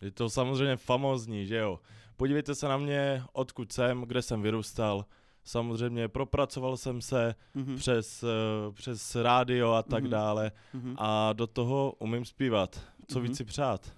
[0.00, 1.78] Je to samozřejmě famózní, že jo.
[2.16, 5.04] Podívejte se na mě, odkud jsem, kde jsem vyrůstal,
[5.44, 7.76] samozřejmě propracoval jsem se Mhm.
[7.76, 8.26] přes, eh,
[8.72, 10.10] přes rádio a tak Mhm.
[10.10, 10.94] dále Mhm.
[10.98, 12.80] a do toho umím zpívat.
[13.08, 13.28] Co Mhm.
[13.28, 13.92] víc si přát?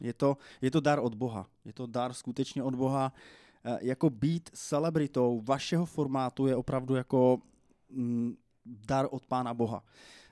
[0.00, 1.46] Je to, je to dar od Boha.
[1.64, 3.12] Je to dar skutečně od Boha.
[3.64, 7.38] Eh, Jako být celebritou vašeho formátu je opravdu jako
[7.90, 9.82] mm, dar od Pána Boha.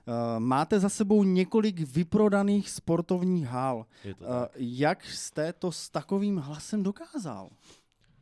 [0.07, 3.85] Eh, Máte za sebou několik vyprodaných sportovních hal.
[4.05, 4.13] Eh.
[4.55, 7.49] Jak jste to s takovým hlasem dokázal?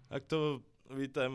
[0.07, 0.61] Tak to
[0.97, 1.31] víte,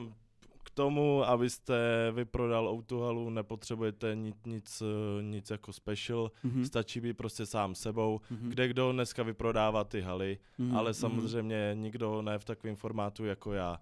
[0.64, 1.74] k tomu, abyste
[2.12, 6.64] vyprodal autohalu, nepotřebujete nic, nic, eh, nic jako special, Mhm.
[6.64, 8.20] stačí být prostě sám sebou.
[8.30, 8.48] Mhm.
[8.50, 10.76] Kde kdo dneska vyprodává ty haly, Mhm.
[10.76, 10.94] ale Mhm.
[10.94, 13.80] samozřejmě nikdo ne v takovém formátu jako já.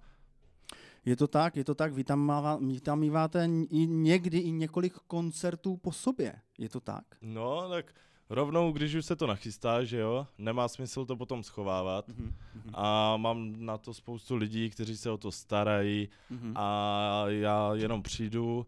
[1.05, 1.93] Je to tak, je to tak.
[1.93, 6.35] Vy tam, mává, vy tam míváte i někdy i několik koncertů po sobě.
[6.59, 7.05] Je to tak?
[7.23, 7.95] No, tak
[8.31, 12.09] rovnou, když už se to nachystá, že jo, nemá smysl to potom schovávat.
[12.09, 12.35] Mhm.
[12.55, 12.71] Mhm.
[12.75, 16.53] A mám na to spoustu lidí, kteří se o to starají Mhm.
[16.57, 18.67] a já jenom přijdu,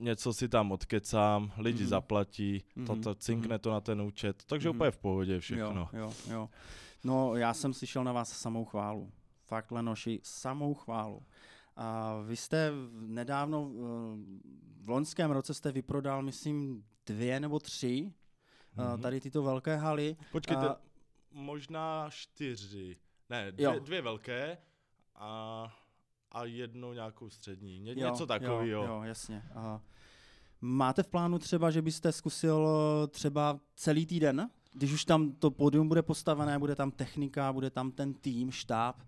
[0.00, 1.88] něco si tam odkecám, lidi Mhm.
[1.88, 2.86] zaplatí, Mhm.
[2.86, 4.76] to, to cinkne to na ten účet, takže Mhm.
[4.76, 5.88] úplně v pohodě všechno.
[5.92, 6.48] Jo, jo, jo.
[7.04, 9.10] No, já jsem slyšel na vás samou chválu.
[9.48, 11.22] Fakt, Lenoši, samou chválu.
[11.76, 13.80] A vy jste nedávno, eh,
[14.80, 18.12] v loňském roce jste vyprodal, myslím, dvě nebo tři,
[18.76, 18.92] mm-hmm.
[18.92, 19.02] Mhm.
[19.02, 20.16] tady tyto velké haly.
[20.32, 20.76] Počkejte, A-
[21.30, 22.96] možná čtyři.
[23.30, 23.70] Ne, Jo.
[23.70, 24.58] dvě, dvě velké
[25.14, 25.66] a,
[26.32, 27.80] a jednou nějakou střední.
[27.80, 28.64] Ně, Jo, něco takového.
[28.64, 29.42] Jo, jo, jasně.
[29.54, 29.80] A
[30.60, 35.50] máte v plánu třeba, že byste zkusil eh, třeba celý týden, když už tam to
[35.50, 39.02] pódium bude postavené, bude tam technika, bude tam ten tým, štáb,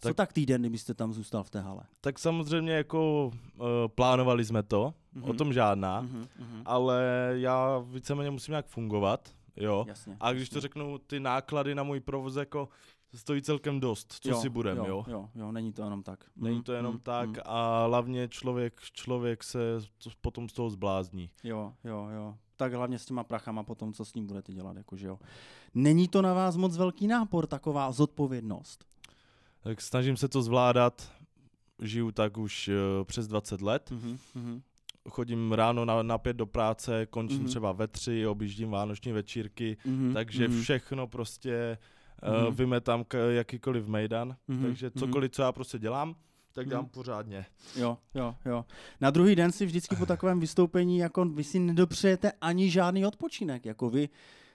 [0.00, 1.82] co tak, Tak- týden, kdybyste tam zůstal v té hale?
[2.00, 5.36] Tak samozřejmě jako uh, plánovali jsme to, o Mhm.
[5.36, 6.62] tom žádná, Mhm, mhm.
[6.64, 7.02] ale
[7.36, 9.84] já víceméně musím nějak fungovat, jo.
[9.88, 10.16] Jasně.
[10.20, 10.60] A když to jasně.
[10.60, 12.68] řeknu, ty náklady na můj provoz jako
[13.14, 14.84] stojí celkem dost, co si budem, jo.
[14.88, 15.04] jo.
[15.08, 16.24] Jo, jo, není to jenom tak.
[16.36, 17.40] Není Mhm, to jenom mhm, tak mhm.
[17.44, 19.58] a hlavně člověk, člověk se
[20.04, 21.30] to- potom z toho zblázní.
[21.44, 22.34] Jo, jo, jo.
[22.56, 25.18] Tak hlavně s těma prachama potom, co s ním budete dělat, jakože jo.
[25.74, 28.84] Není to na vás moc velký nápor, taková zodpovědnost?
[29.66, 31.12] Tak snažím se to zvládat,
[31.82, 34.62] žiju tak už uh, přes 20 let, Mhm, mhm.
[35.08, 37.46] chodím ráno na, na pět do práce, končím Mhm.
[37.46, 40.60] třeba ve tři, objíždím vánoční večírky, Mhm, takže mhm.
[40.62, 41.78] všechno prostě
[42.48, 44.98] uh, vymetám k, jakýkoliv mejdan, Mhm, takže mhm.
[44.98, 46.14] cokoliv, co já prostě dělám,
[46.52, 46.86] tak Mhm.
[46.86, 47.46] pořádně.
[47.76, 48.64] Jo, jo, jo.
[49.00, 53.64] Na druhý den si vždycky po takovém vystoupení, jako vy si nedopřejete ani žádný odpočinek,
[53.64, 54.08] jako vy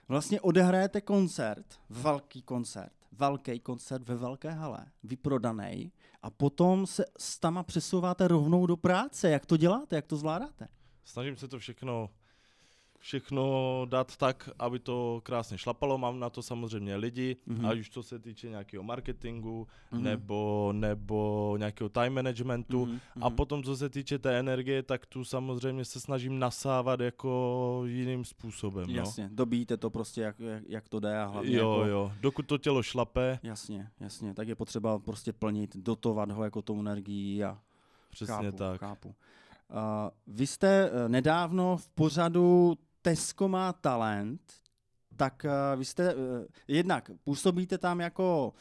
[0.08, 7.38] vlastně odehrajete koncert, velký koncert, velký koncert ve velké hale, vyprodaný, a potom se s
[7.38, 9.30] tama přesouváte rovnou do práce.
[9.30, 10.68] Jak to děláte, jak to zvládáte?
[11.04, 12.10] Snažím se to všechno
[13.02, 15.98] všechno dát tak, aby to krásně šlapalo.
[15.98, 17.58] Mám na to samozřejmě lidi, Mhm.
[17.60, 17.68] mm-hmm.
[17.68, 20.02] ať už to se týče nějakého marketingu Mhm.
[20.02, 22.86] nebo, nebo nějakého time managementu.
[22.86, 23.36] Mhm, A mhm.
[23.36, 28.86] potom, co se týče té energie, tak tu samozřejmě se snažím nasávat jako jiným způsobem.
[28.88, 28.94] No.
[28.94, 32.12] Jasně, dobíjíte to prostě, jak, jak, jak to jde a hlavně Jo, jako, jo.
[32.20, 36.80] Dokud to tělo šlape, Jasně, jasně, tak je potřeba prostě plnit, dotovat ho jako tou
[36.80, 37.58] energií a
[38.10, 38.80] přesně chápu, tak.
[38.80, 39.08] Chápu.
[39.08, 44.40] Uh, vy jste uh, nedávno v pořadu Tesco má talent,
[45.16, 46.20] tak uh, vy jste uh,
[46.68, 48.54] jednak působíte tam jako,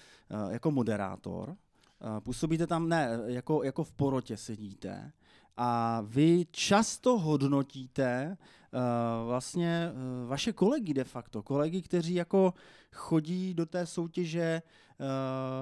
[0.46, 5.12] uh, jako moderátor, uh, působíte tam ne, jako, jako v porotě sedíte
[5.58, 12.54] a vy často hodnotíte uh, vlastně uh, vaše kolegy de facto, kolegy, kteří jako
[12.94, 14.62] chodí do té soutěže
[15.00, 15.06] uh,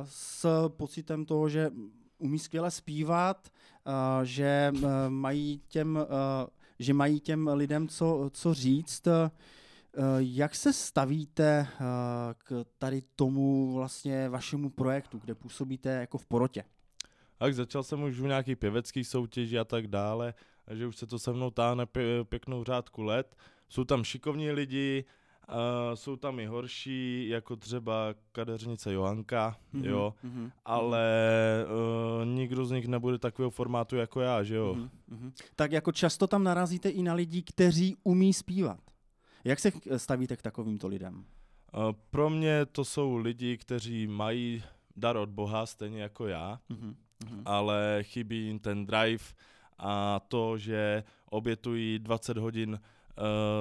[0.10, 1.72] s pocitem toho, že
[2.18, 3.50] umí skvěle zpívat,
[3.88, 6.04] uh, že uh, mají těm, uh,
[6.80, 9.08] že mají těm lidem co, co říct.
[9.08, 9.14] Uh,
[10.18, 11.86] jak se stavíte uh,
[12.38, 16.64] k tady tomu vlastně vašemu projektu, kde působíte jako v porotě?
[17.38, 20.34] Tak začal jsem už v nějakých pěveckých soutěži a tak dále,
[20.66, 23.36] takže už se to se mnou táhne pě- pěknou řádku let.
[23.70, 25.06] Jsou tam šikovní lidi,
[25.52, 25.56] uh,
[25.94, 29.86] jsou tam i horší, jako třeba kadeřnice Johanka, mm-hmm.
[29.86, 31.08] jo, Mhm, ale
[32.20, 34.74] uh, nikdo z nich nebude takového formátu jako já, že jo.
[34.76, 35.32] mhm, mhm.
[35.56, 38.80] Tak jako často tam narazíte i na lidi, kteří umí zpívat.
[39.44, 41.16] Jak se stavíte k takovýmto lidem?
[41.16, 44.64] Uh, pro mě to jsou lidi, kteří mají
[44.96, 46.96] dar od Boha, stejně jako já, Mhm,
[47.30, 47.42] mhm.
[47.46, 49.24] ale chybí jim ten drive
[49.78, 52.80] a to, že obětují 20 hodin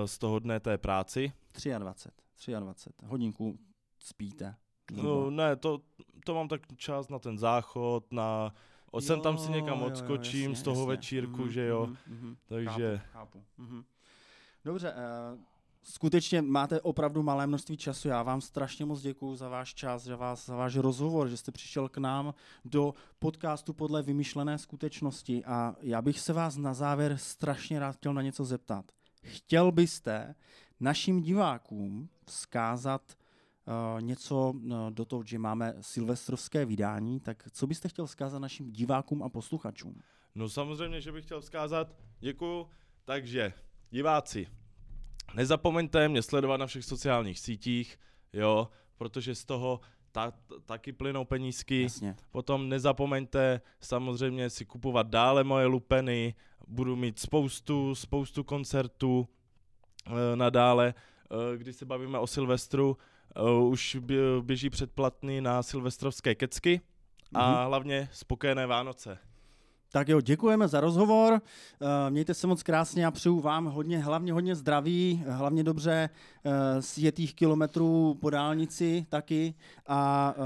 [0.06, 1.32] z toho dne té práci.
[1.78, 3.58] 23, 23 hodinku
[3.98, 4.54] spíte.
[4.92, 5.80] No ne, to,
[6.24, 8.54] to mám tak čas na ten záchod, na...
[8.90, 10.88] O, sem tam si někam Jo, jo, jo, odskočím jasně, z toho jasně.
[10.88, 11.86] večírku, Mhm, že jo.
[11.86, 12.36] mhm, mhm.
[12.46, 13.44] Takže Chápu, chápu.
[13.58, 13.82] Mhm.
[14.64, 15.40] Dobře, uh,
[15.82, 18.08] skutečně máte opravdu malé množství času.
[18.08, 21.52] Já vám strašně moc děkuji za váš čas, za, vás, za váš rozhovor, že jste
[21.52, 27.16] přišel k nám do podcastu podle vymyšlené skutečnosti a já bych se vás na závěr
[27.16, 28.84] strašně rád chtěl na něco zeptat.
[29.28, 30.34] Chtěl byste
[30.80, 37.88] našim divákům vzkázat uh, něco uh, do toho, že máme silvestrovské vydání, tak co byste
[37.88, 40.02] chtěl vzkázat našim divákům a posluchačům?
[40.34, 41.94] No samozřejmě, že bych chtěl vzkázat.
[42.20, 42.68] Děkuju.
[43.04, 43.52] Takže,
[43.90, 44.46] diváci,
[45.34, 47.98] nezapomeňte mě sledovat na všech sociálních sítích,
[48.32, 49.80] jo, protože z toho
[50.12, 51.82] ta, ta, taky plynou penízky.
[51.82, 52.16] Jasně.
[52.30, 56.34] Potom nezapomeňte samozřejmě si kupovat dále moje lupeny,
[56.68, 59.28] budu mít spoustu, spoustu koncertů
[60.06, 60.94] e, nadále,
[61.54, 62.96] e, když se bavíme o Silvestru,
[63.36, 66.80] e, už bě- běží předplatný na silvestrovské kecky
[67.34, 67.66] a Mhm.
[67.66, 69.18] hlavně spokojené Vánoce.
[69.90, 71.40] Tak jo, děkujeme za rozhovor.
[71.80, 76.10] Eh, Mějte se moc krásně a přeju vám hodně, hlavně hodně zdraví, hlavně dobře
[76.44, 79.54] eh, sjetých kilometrů po dálnici taky
[79.86, 80.40] a eh,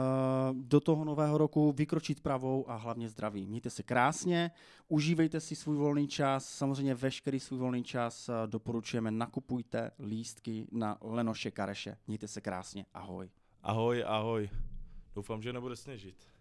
[0.53, 3.47] do toho nového roku vykročit pravou a hlavně zdraví.
[3.47, 4.51] Mějte se krásně,
[4.89, 10.99] užívejte si svůj volný čas, samozřejmě veškerý svůj volný čas eh, doporučujeme, nakupujte lístky na
[11.01, 11.97] Lenoše Kareše.
[12.07, 13.31] Mějte se krásně, ahoj.
[13.63, 14.51] Ahoj, ahoj.
[15.15, 16.32] Doufám, že nebude sněžit.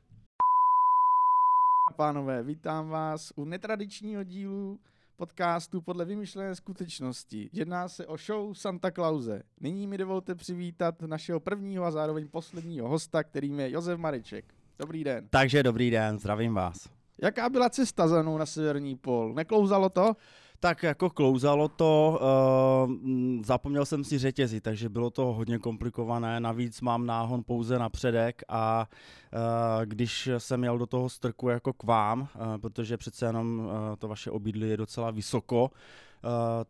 [1.92, 4.80] Pánové, vítám vás u netradičního dílu
[5.16, 7.50] podcastu podle vymyšlené skutečnosti.
[7.54, 9.44] Jedná se o show Santa Clause.
[9.60, 14.46] Nyní mi dovolte přivítat našeho prvního a zároveň posledního hosta, kterým je Josef Mariček.
[14.80, 15.28] Dobrý den.
[15.30, 16.90] Takže dobrý den, zdravím vás.
[17.22, 19.34] Jaká byla cesta za mnou na severní pol?
[19.34, 20.16] Neklouzalo to?
[20.64, 22.96] Tak jako klouzalo to, uh,
[23.44, 28.44] zapomněl jsem si řetězy, takže bylo to hodně komplikované, navíc mám náhon pouze na předek
[28.48, 28.88] a
[29.34, 33.72] uh, když jsem jel do toho strku jako k vám, uh, protože přece jenom uh,
[34.00, 35.72] to vaše obydlí je docela vysoko,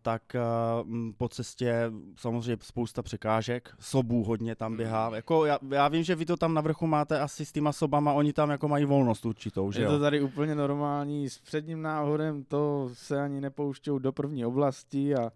[0.01, 5.11] tak uh, m, po cestě samozřejmě spousta překážek, sobů hodně tam běhá.
[5.15, 8.13] Jako já, já vím, že vy to tam na vrchu máte asi s těma sobama,
[8.13, 12.43] oni tam jako mají volnost určitou, že Je to tady úplně normální, s předním náhodem
[12.43, 15.31] to se ani nepouštějí do první oblasti a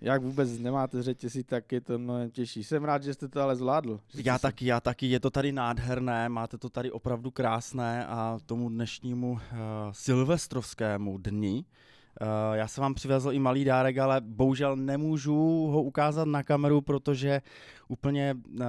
[0.00, 2.64] jak vůbec nemáte řetězy, tak je to mnohem těžší.
[2.64, 4.00] Jsem rád, že jste to ale zvládl.
[4.14, 8.38] Já se- taky, já taky, je to tady nádherné, máte to tady opravdu krásné a
[8.46, 9.38] tomu dnešnímu uh,
[9.92, 11.64] silvestrovskému dni
[12.52, 17.42] já jsem vám přivezl i malý dárek, ale bohužel nemůžu ho ukázat na kameru, protože
[17.88, 18.60] úplně, uh,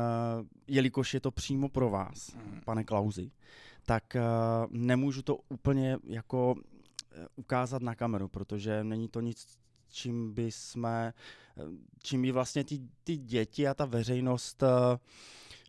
[0.67, 3.31] jelikož je to přímo pro vás, pane Klauzi,
[3.85, 6.55] tak uh, nemůžu to úplně jako
[7.11, 9.57] eh, ukázat na kameru, protože není to nic,
[9.89, 11.13] čím by jsme,
[11.57, 11.63] eh,
[12.03, 14.67] čím by vlastně ty, ty děti a ta veřejnost, eh,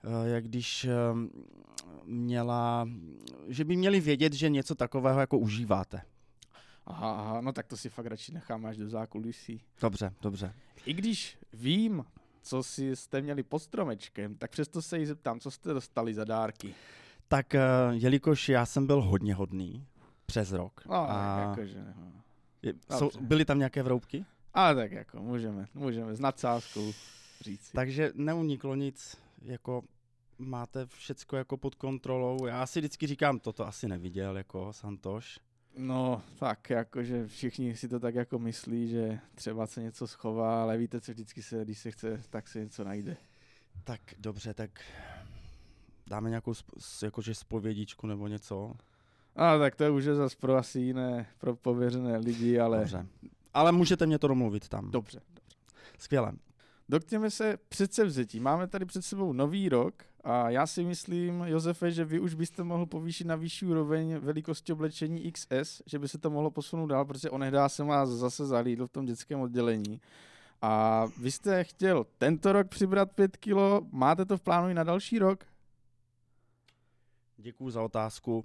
[0.05, 0.91] eh, jak když eh,
[2.05, 2.89] měla,
[3.49, 6.03] že by měli vědět, že něco takového jako užíváte.
[6.91, 9.61] Aha, aha, no tak to si fakt radši necháme až do zákulisí.
[9.81, 10.55] Dobře, dobře.
[10.87, 12.05] I když vím,
[12.43, 16.25] co si jste měli pod stromečkem, tak přesto se jí zeptám, co jste dostali za
[16.25, 16.75] dárky.
[17.29, 19.87] Tak eh, jelikož já jsem byl hodně hodný
[20.27, 22.13] přes rok, No, a jakože, no.
[22.63, 24.25] je, jsou, byly tam nějaké vroubky,
[24.55, 26.93] Ale tak jako, můžeme, můžeme s nadsázkou
[27.41, 27.73] říci.
[27.73, 29.83] takže neuniklo nic, jako
[30.39, 32.47] máte všecko jako pod kontrolou.
[32.47, 35.41] Já si vždycky říkám, toto asi neviděl jako Santoš.
[35.81, 40.79] No, tak jakože všichni si to tak jako myslí, že třeba se něco schová, ale
[40.79, 43.17] víte, co vždycky se, když se chce, tak se něco najde.
[43.85, 44.71] Tak dobře, tak
[46.07, 46.53] dáme nějakou
[47.03, 48.73] jakože spovědičku nebo něco.
[49.37, 53.07] A tak to je už je zas pro asi jiné, pro pověřené lidi, ale Dobře.
[53.55, 54.91] Ale můžete mě to domluvit tam.
[54.91, 55.21] dobře.
[55.99, 56.33] Skvěle.
[56.89, 58.41] Dotkněme se předsevzetí.
[58.41, 62.63] Máme tady před sebou nový rok a já si myslím, Josefe, že vy už byste
[62.63, 67.05] mohl povýšit na vyšší úroveň velikosti oblečení XS, že by se to mohlo posunout dál,
[67.05, 70.01] protože onehdá jsem vás zase zalídl v tom dětském oddělení.
[70.63, 74.85] A vy jste chtěl tento rok přibrat pět kilo, máte to v plánu i na
[74.85, 75.45] další rok?
[77.37, 78.45] Děkuji za otázku.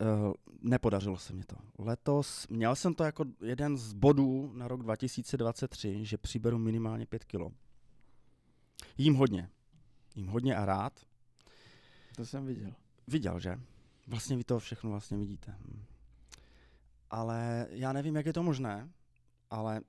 [0.00, 1.56] Uh, nepodařilo se mi to.
[1.78, 7.24] Letos měl jsem to jako jeden z bodů na rok 2023, že přiberu minimálně 5
[7.24, 7.52] kilo.
[8.98, 9.50] Jím hodně.
[10.14, 11.06] Jím hodně a rád.
[12.16, 12.74] To jsem viděl.
[13.06, 13.60] Viděl, že?
[14.06, 15.54] Vlastně vy to všechno vlastně vidíte.
[15.58, 15.84] Hm.
[17.10, 18.90] Ale já nevím, jak je to možné,
[19.50, 19.80] ale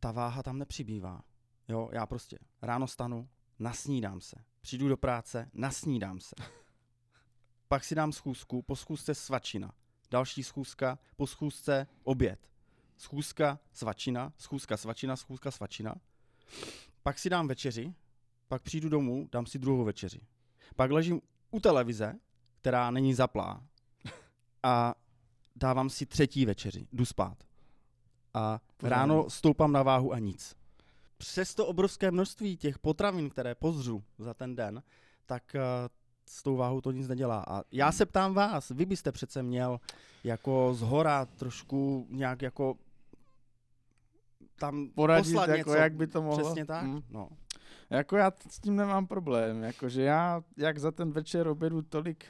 [0.00, 1.22] ta váha tam nepřibývá.
[1.68, 4.36] Jo, já prostě ráno stanu, nasnídám se.
[4.60, 6.34] Přijdu do práce, nasnídám se.
[7.68, 9.72] Pak si dám schůzku, po schůzce svačina.
[10.10, 12.50] Další schůzka, po schůzce oběd.
[12.96, 15.94] Schůzka, svačina, schůzka, svačina, schůzka, svačina.
[17.02, 17.94] Pak si dám večeři,
[18.48, 20.20] pak přijdu domů, dám si druhou večeři.
[20.76, 22.14] Pak ležím u televize,
[22.60, 23.62] která není zaplá
[24.62, 24.94] a
[25.56, 27.38] dávám si třetí večeři, jdu spát.
[28.34, 30.56] A ráno stoupám na váhu a nic.
[31.18, 34.82] přes to obrovské množství těch potravin, které pozřu za ten den,
[35.26, 35.60] tak eh,
[36.26, 37.44] s tou váhou to nic nedělá.
[37.48, 39.80] A já se ptám vás, vy byste přece měl
[40.24, 42.74] jako z hora trošku nějak jako
[44.58, 45.80] tam Poradit, poslat jako něco.
[45.80, 46.44] jak by to mohlo.
[46.44, 46.84] Přesně tak.
[46.84, 47.02] Mm.
[47.10, 47.28] No.
[47.90, 52.24] Jako já s tím nemám problém, jakože já, jak za ten večer obědu tolik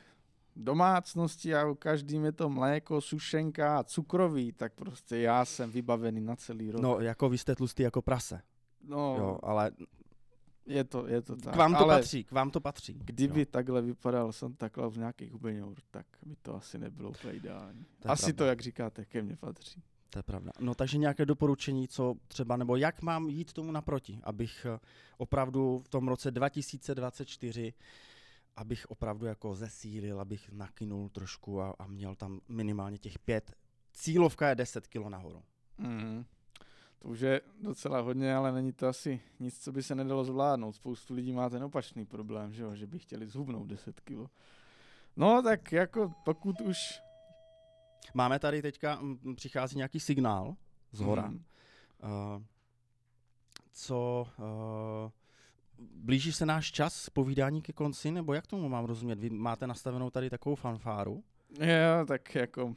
[0.56, 6.20] domácností a u každým je to mléko, sušenka a cukroví, tak prostě já jsem vybavený
[6.20, 6.82] na celý rok.
[6.82, 8.40] no, jako vy jste tlustý jako prase.
[8.84, 9.70] no Jo, ale
[10.66, 11.54] je to, je to tak.
[11.54, 12.94] k vám to ale patří, k vám to patří.
[13.04, 17.32] Kdyby jo, takhle vypadal Santa Claus v nějakých hubeňour, tak by to asi nebylo úplně
[17.34, 17.86] ideální.
[18.04, 18.38] Asi pravda.
[18.38, 19.82] to, jak říkáte, ke mně patří.
[20.10, 20.50] To je pravda.
[20.60, 24.78] No takže nějaké doporučení, co třeba, nebo jak mám jít tomu naproti, abych eh,
[25.18, 27.74] opravdu v tom roce 2024
[28.56, 33.52] abych opravdu jako zesílil, abych nakynul trošku a, a měl tam minimálně těch pět.
[33.92, 35.42] Cílovka je 10 kilo nahoru.
[35.78, 36.24] Mm.
[36.98, 40.72] To už je docela hodně, ale není to asi nic, co by se nedalo zvládnout.
[40.72, 42.74] Spoustu lidí má ten opačný problém, že, jo?
[42.74, 44.30] že by chtěli zhubnout 10 kilo.
[45.16, 46.78] No tak jako pokud už...
[48.14, 49.00] Máme tady teďka,
[49.36, 50.56] přichází nějaký signál
[50.92, 51.26] z hora.
[51.26, 51.44] Mm.
[52.02, 52.42] Uh,
[53.72, 55.10] co, uh,
[55.78, 59.18] blíží se náš čas povídání ke konci, nebo jak tomu mám rozumět?
[59.18, 61.24] Vy máte nastavenou tady takovou fanfáru?
[61.60, 62.74] Jo, tak jako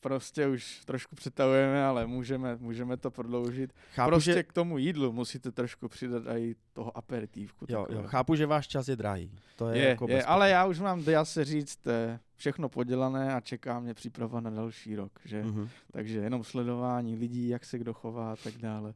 [0.00, 3.72] prostě už trošku přetahujeme, ale můžeme, můžeme to prodloužit.
[3.94, 7.66] Chápu, prostě že, k tomu jídlu musíte trošku přidat i toho aperitívku.
[7.68, 9.30] jo, jo, chápu, že váš čas je drahý.
[9.56, 13.34] To je, je, jako je ale já už mám, dá se říct, eh, všechno podělané
[13.34, 15.42] a čeká mě příprava na další rok, že?
[15.42, 15.68] Mhm.
[15.92, 18.94] Takže jenom sledování lidí, jak se kdo chová a tak dále.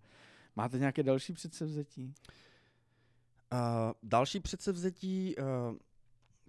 [0.56, 2.14] Máte nějaké další předsevzetí?
[3.52, 3.58] Uh,
[4.02, 5.76] další předsevzetí, uh,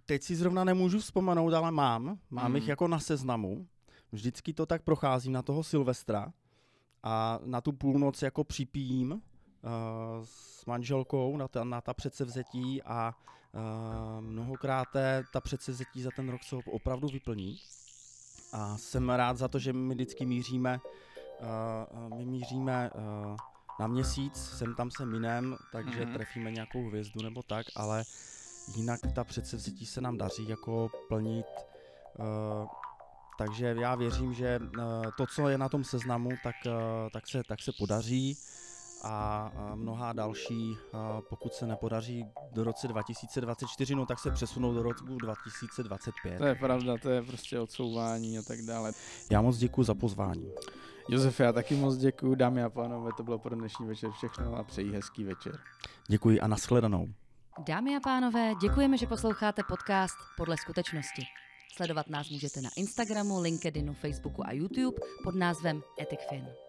[0.05, 2.19] teď si zrovna nemůžu vzpomenout, ale mám.
[2.29, 2.55] Mám Mm.
[2.55, 3.67] jich jako na seznamu.
[4.15, 6.33] Vždycky to tak procházím na toho Silvestra
[7.03, 9.19] a na tu půlnoc jako připijím uh,
[10.23, 13.13] s manželkou na ta, na ta předsevzetí a
[13.53, 13.61] uh,
[14.21, 14.87] mnohokrát
[15.33, 17.59] ta předsevzetí za ten rok se opravdu vyplní.
[18.53, 20.79] A jsem rád za to, že my vždycky míříme,
[22.01, 23.01] uh, my míříme uh,
[23.79, 26.09] na měsíc, sem tam se minem, takže Mhm.
[26.09, 26.13] mm-hmm.
[26.13, 28.03] trefíme nějakou hvězdu nebo tak, ale
[28.75, 31.45] jinak ta předsevzetí se nám daří jako plnit.
[32.19, 32.67] Uh,
[33.37, 34.81] takže já věřím, že uh,
[35.17, 36.71] to, co je na tom seznamu, tak, uh,
[37.13, 38.37] tak, se, tak se podaří
[39.03, 40.77] a uh, mnohá další,
[41.29, 46.37] pokud se nepodaří do roce 2024, no tak se přesunou do roku 2025.
[46.37, 48.91] To je pravda, to je prostě odsouvání a tak dále.
[49.31, 50.51] Já moc děkuji za pozvání.
[51.09, 54.63] Josef, já taky moc děkuji, dámy a pánové, to bylo pro dnešní večer všechno a
[54.63, 55.59] přeji hezký večer.
[56.07, 57.07] Děkuji a nashledanou.
[57.67, 61.23] Dámy a pánové, děkujeme, že posloucháte podcast Podle skutečnosti.
[61.75, 66.64] Sledovat nás můžete na Instagramu, LinkedInu, Facebooku a YouTube pod názvem EthicFin.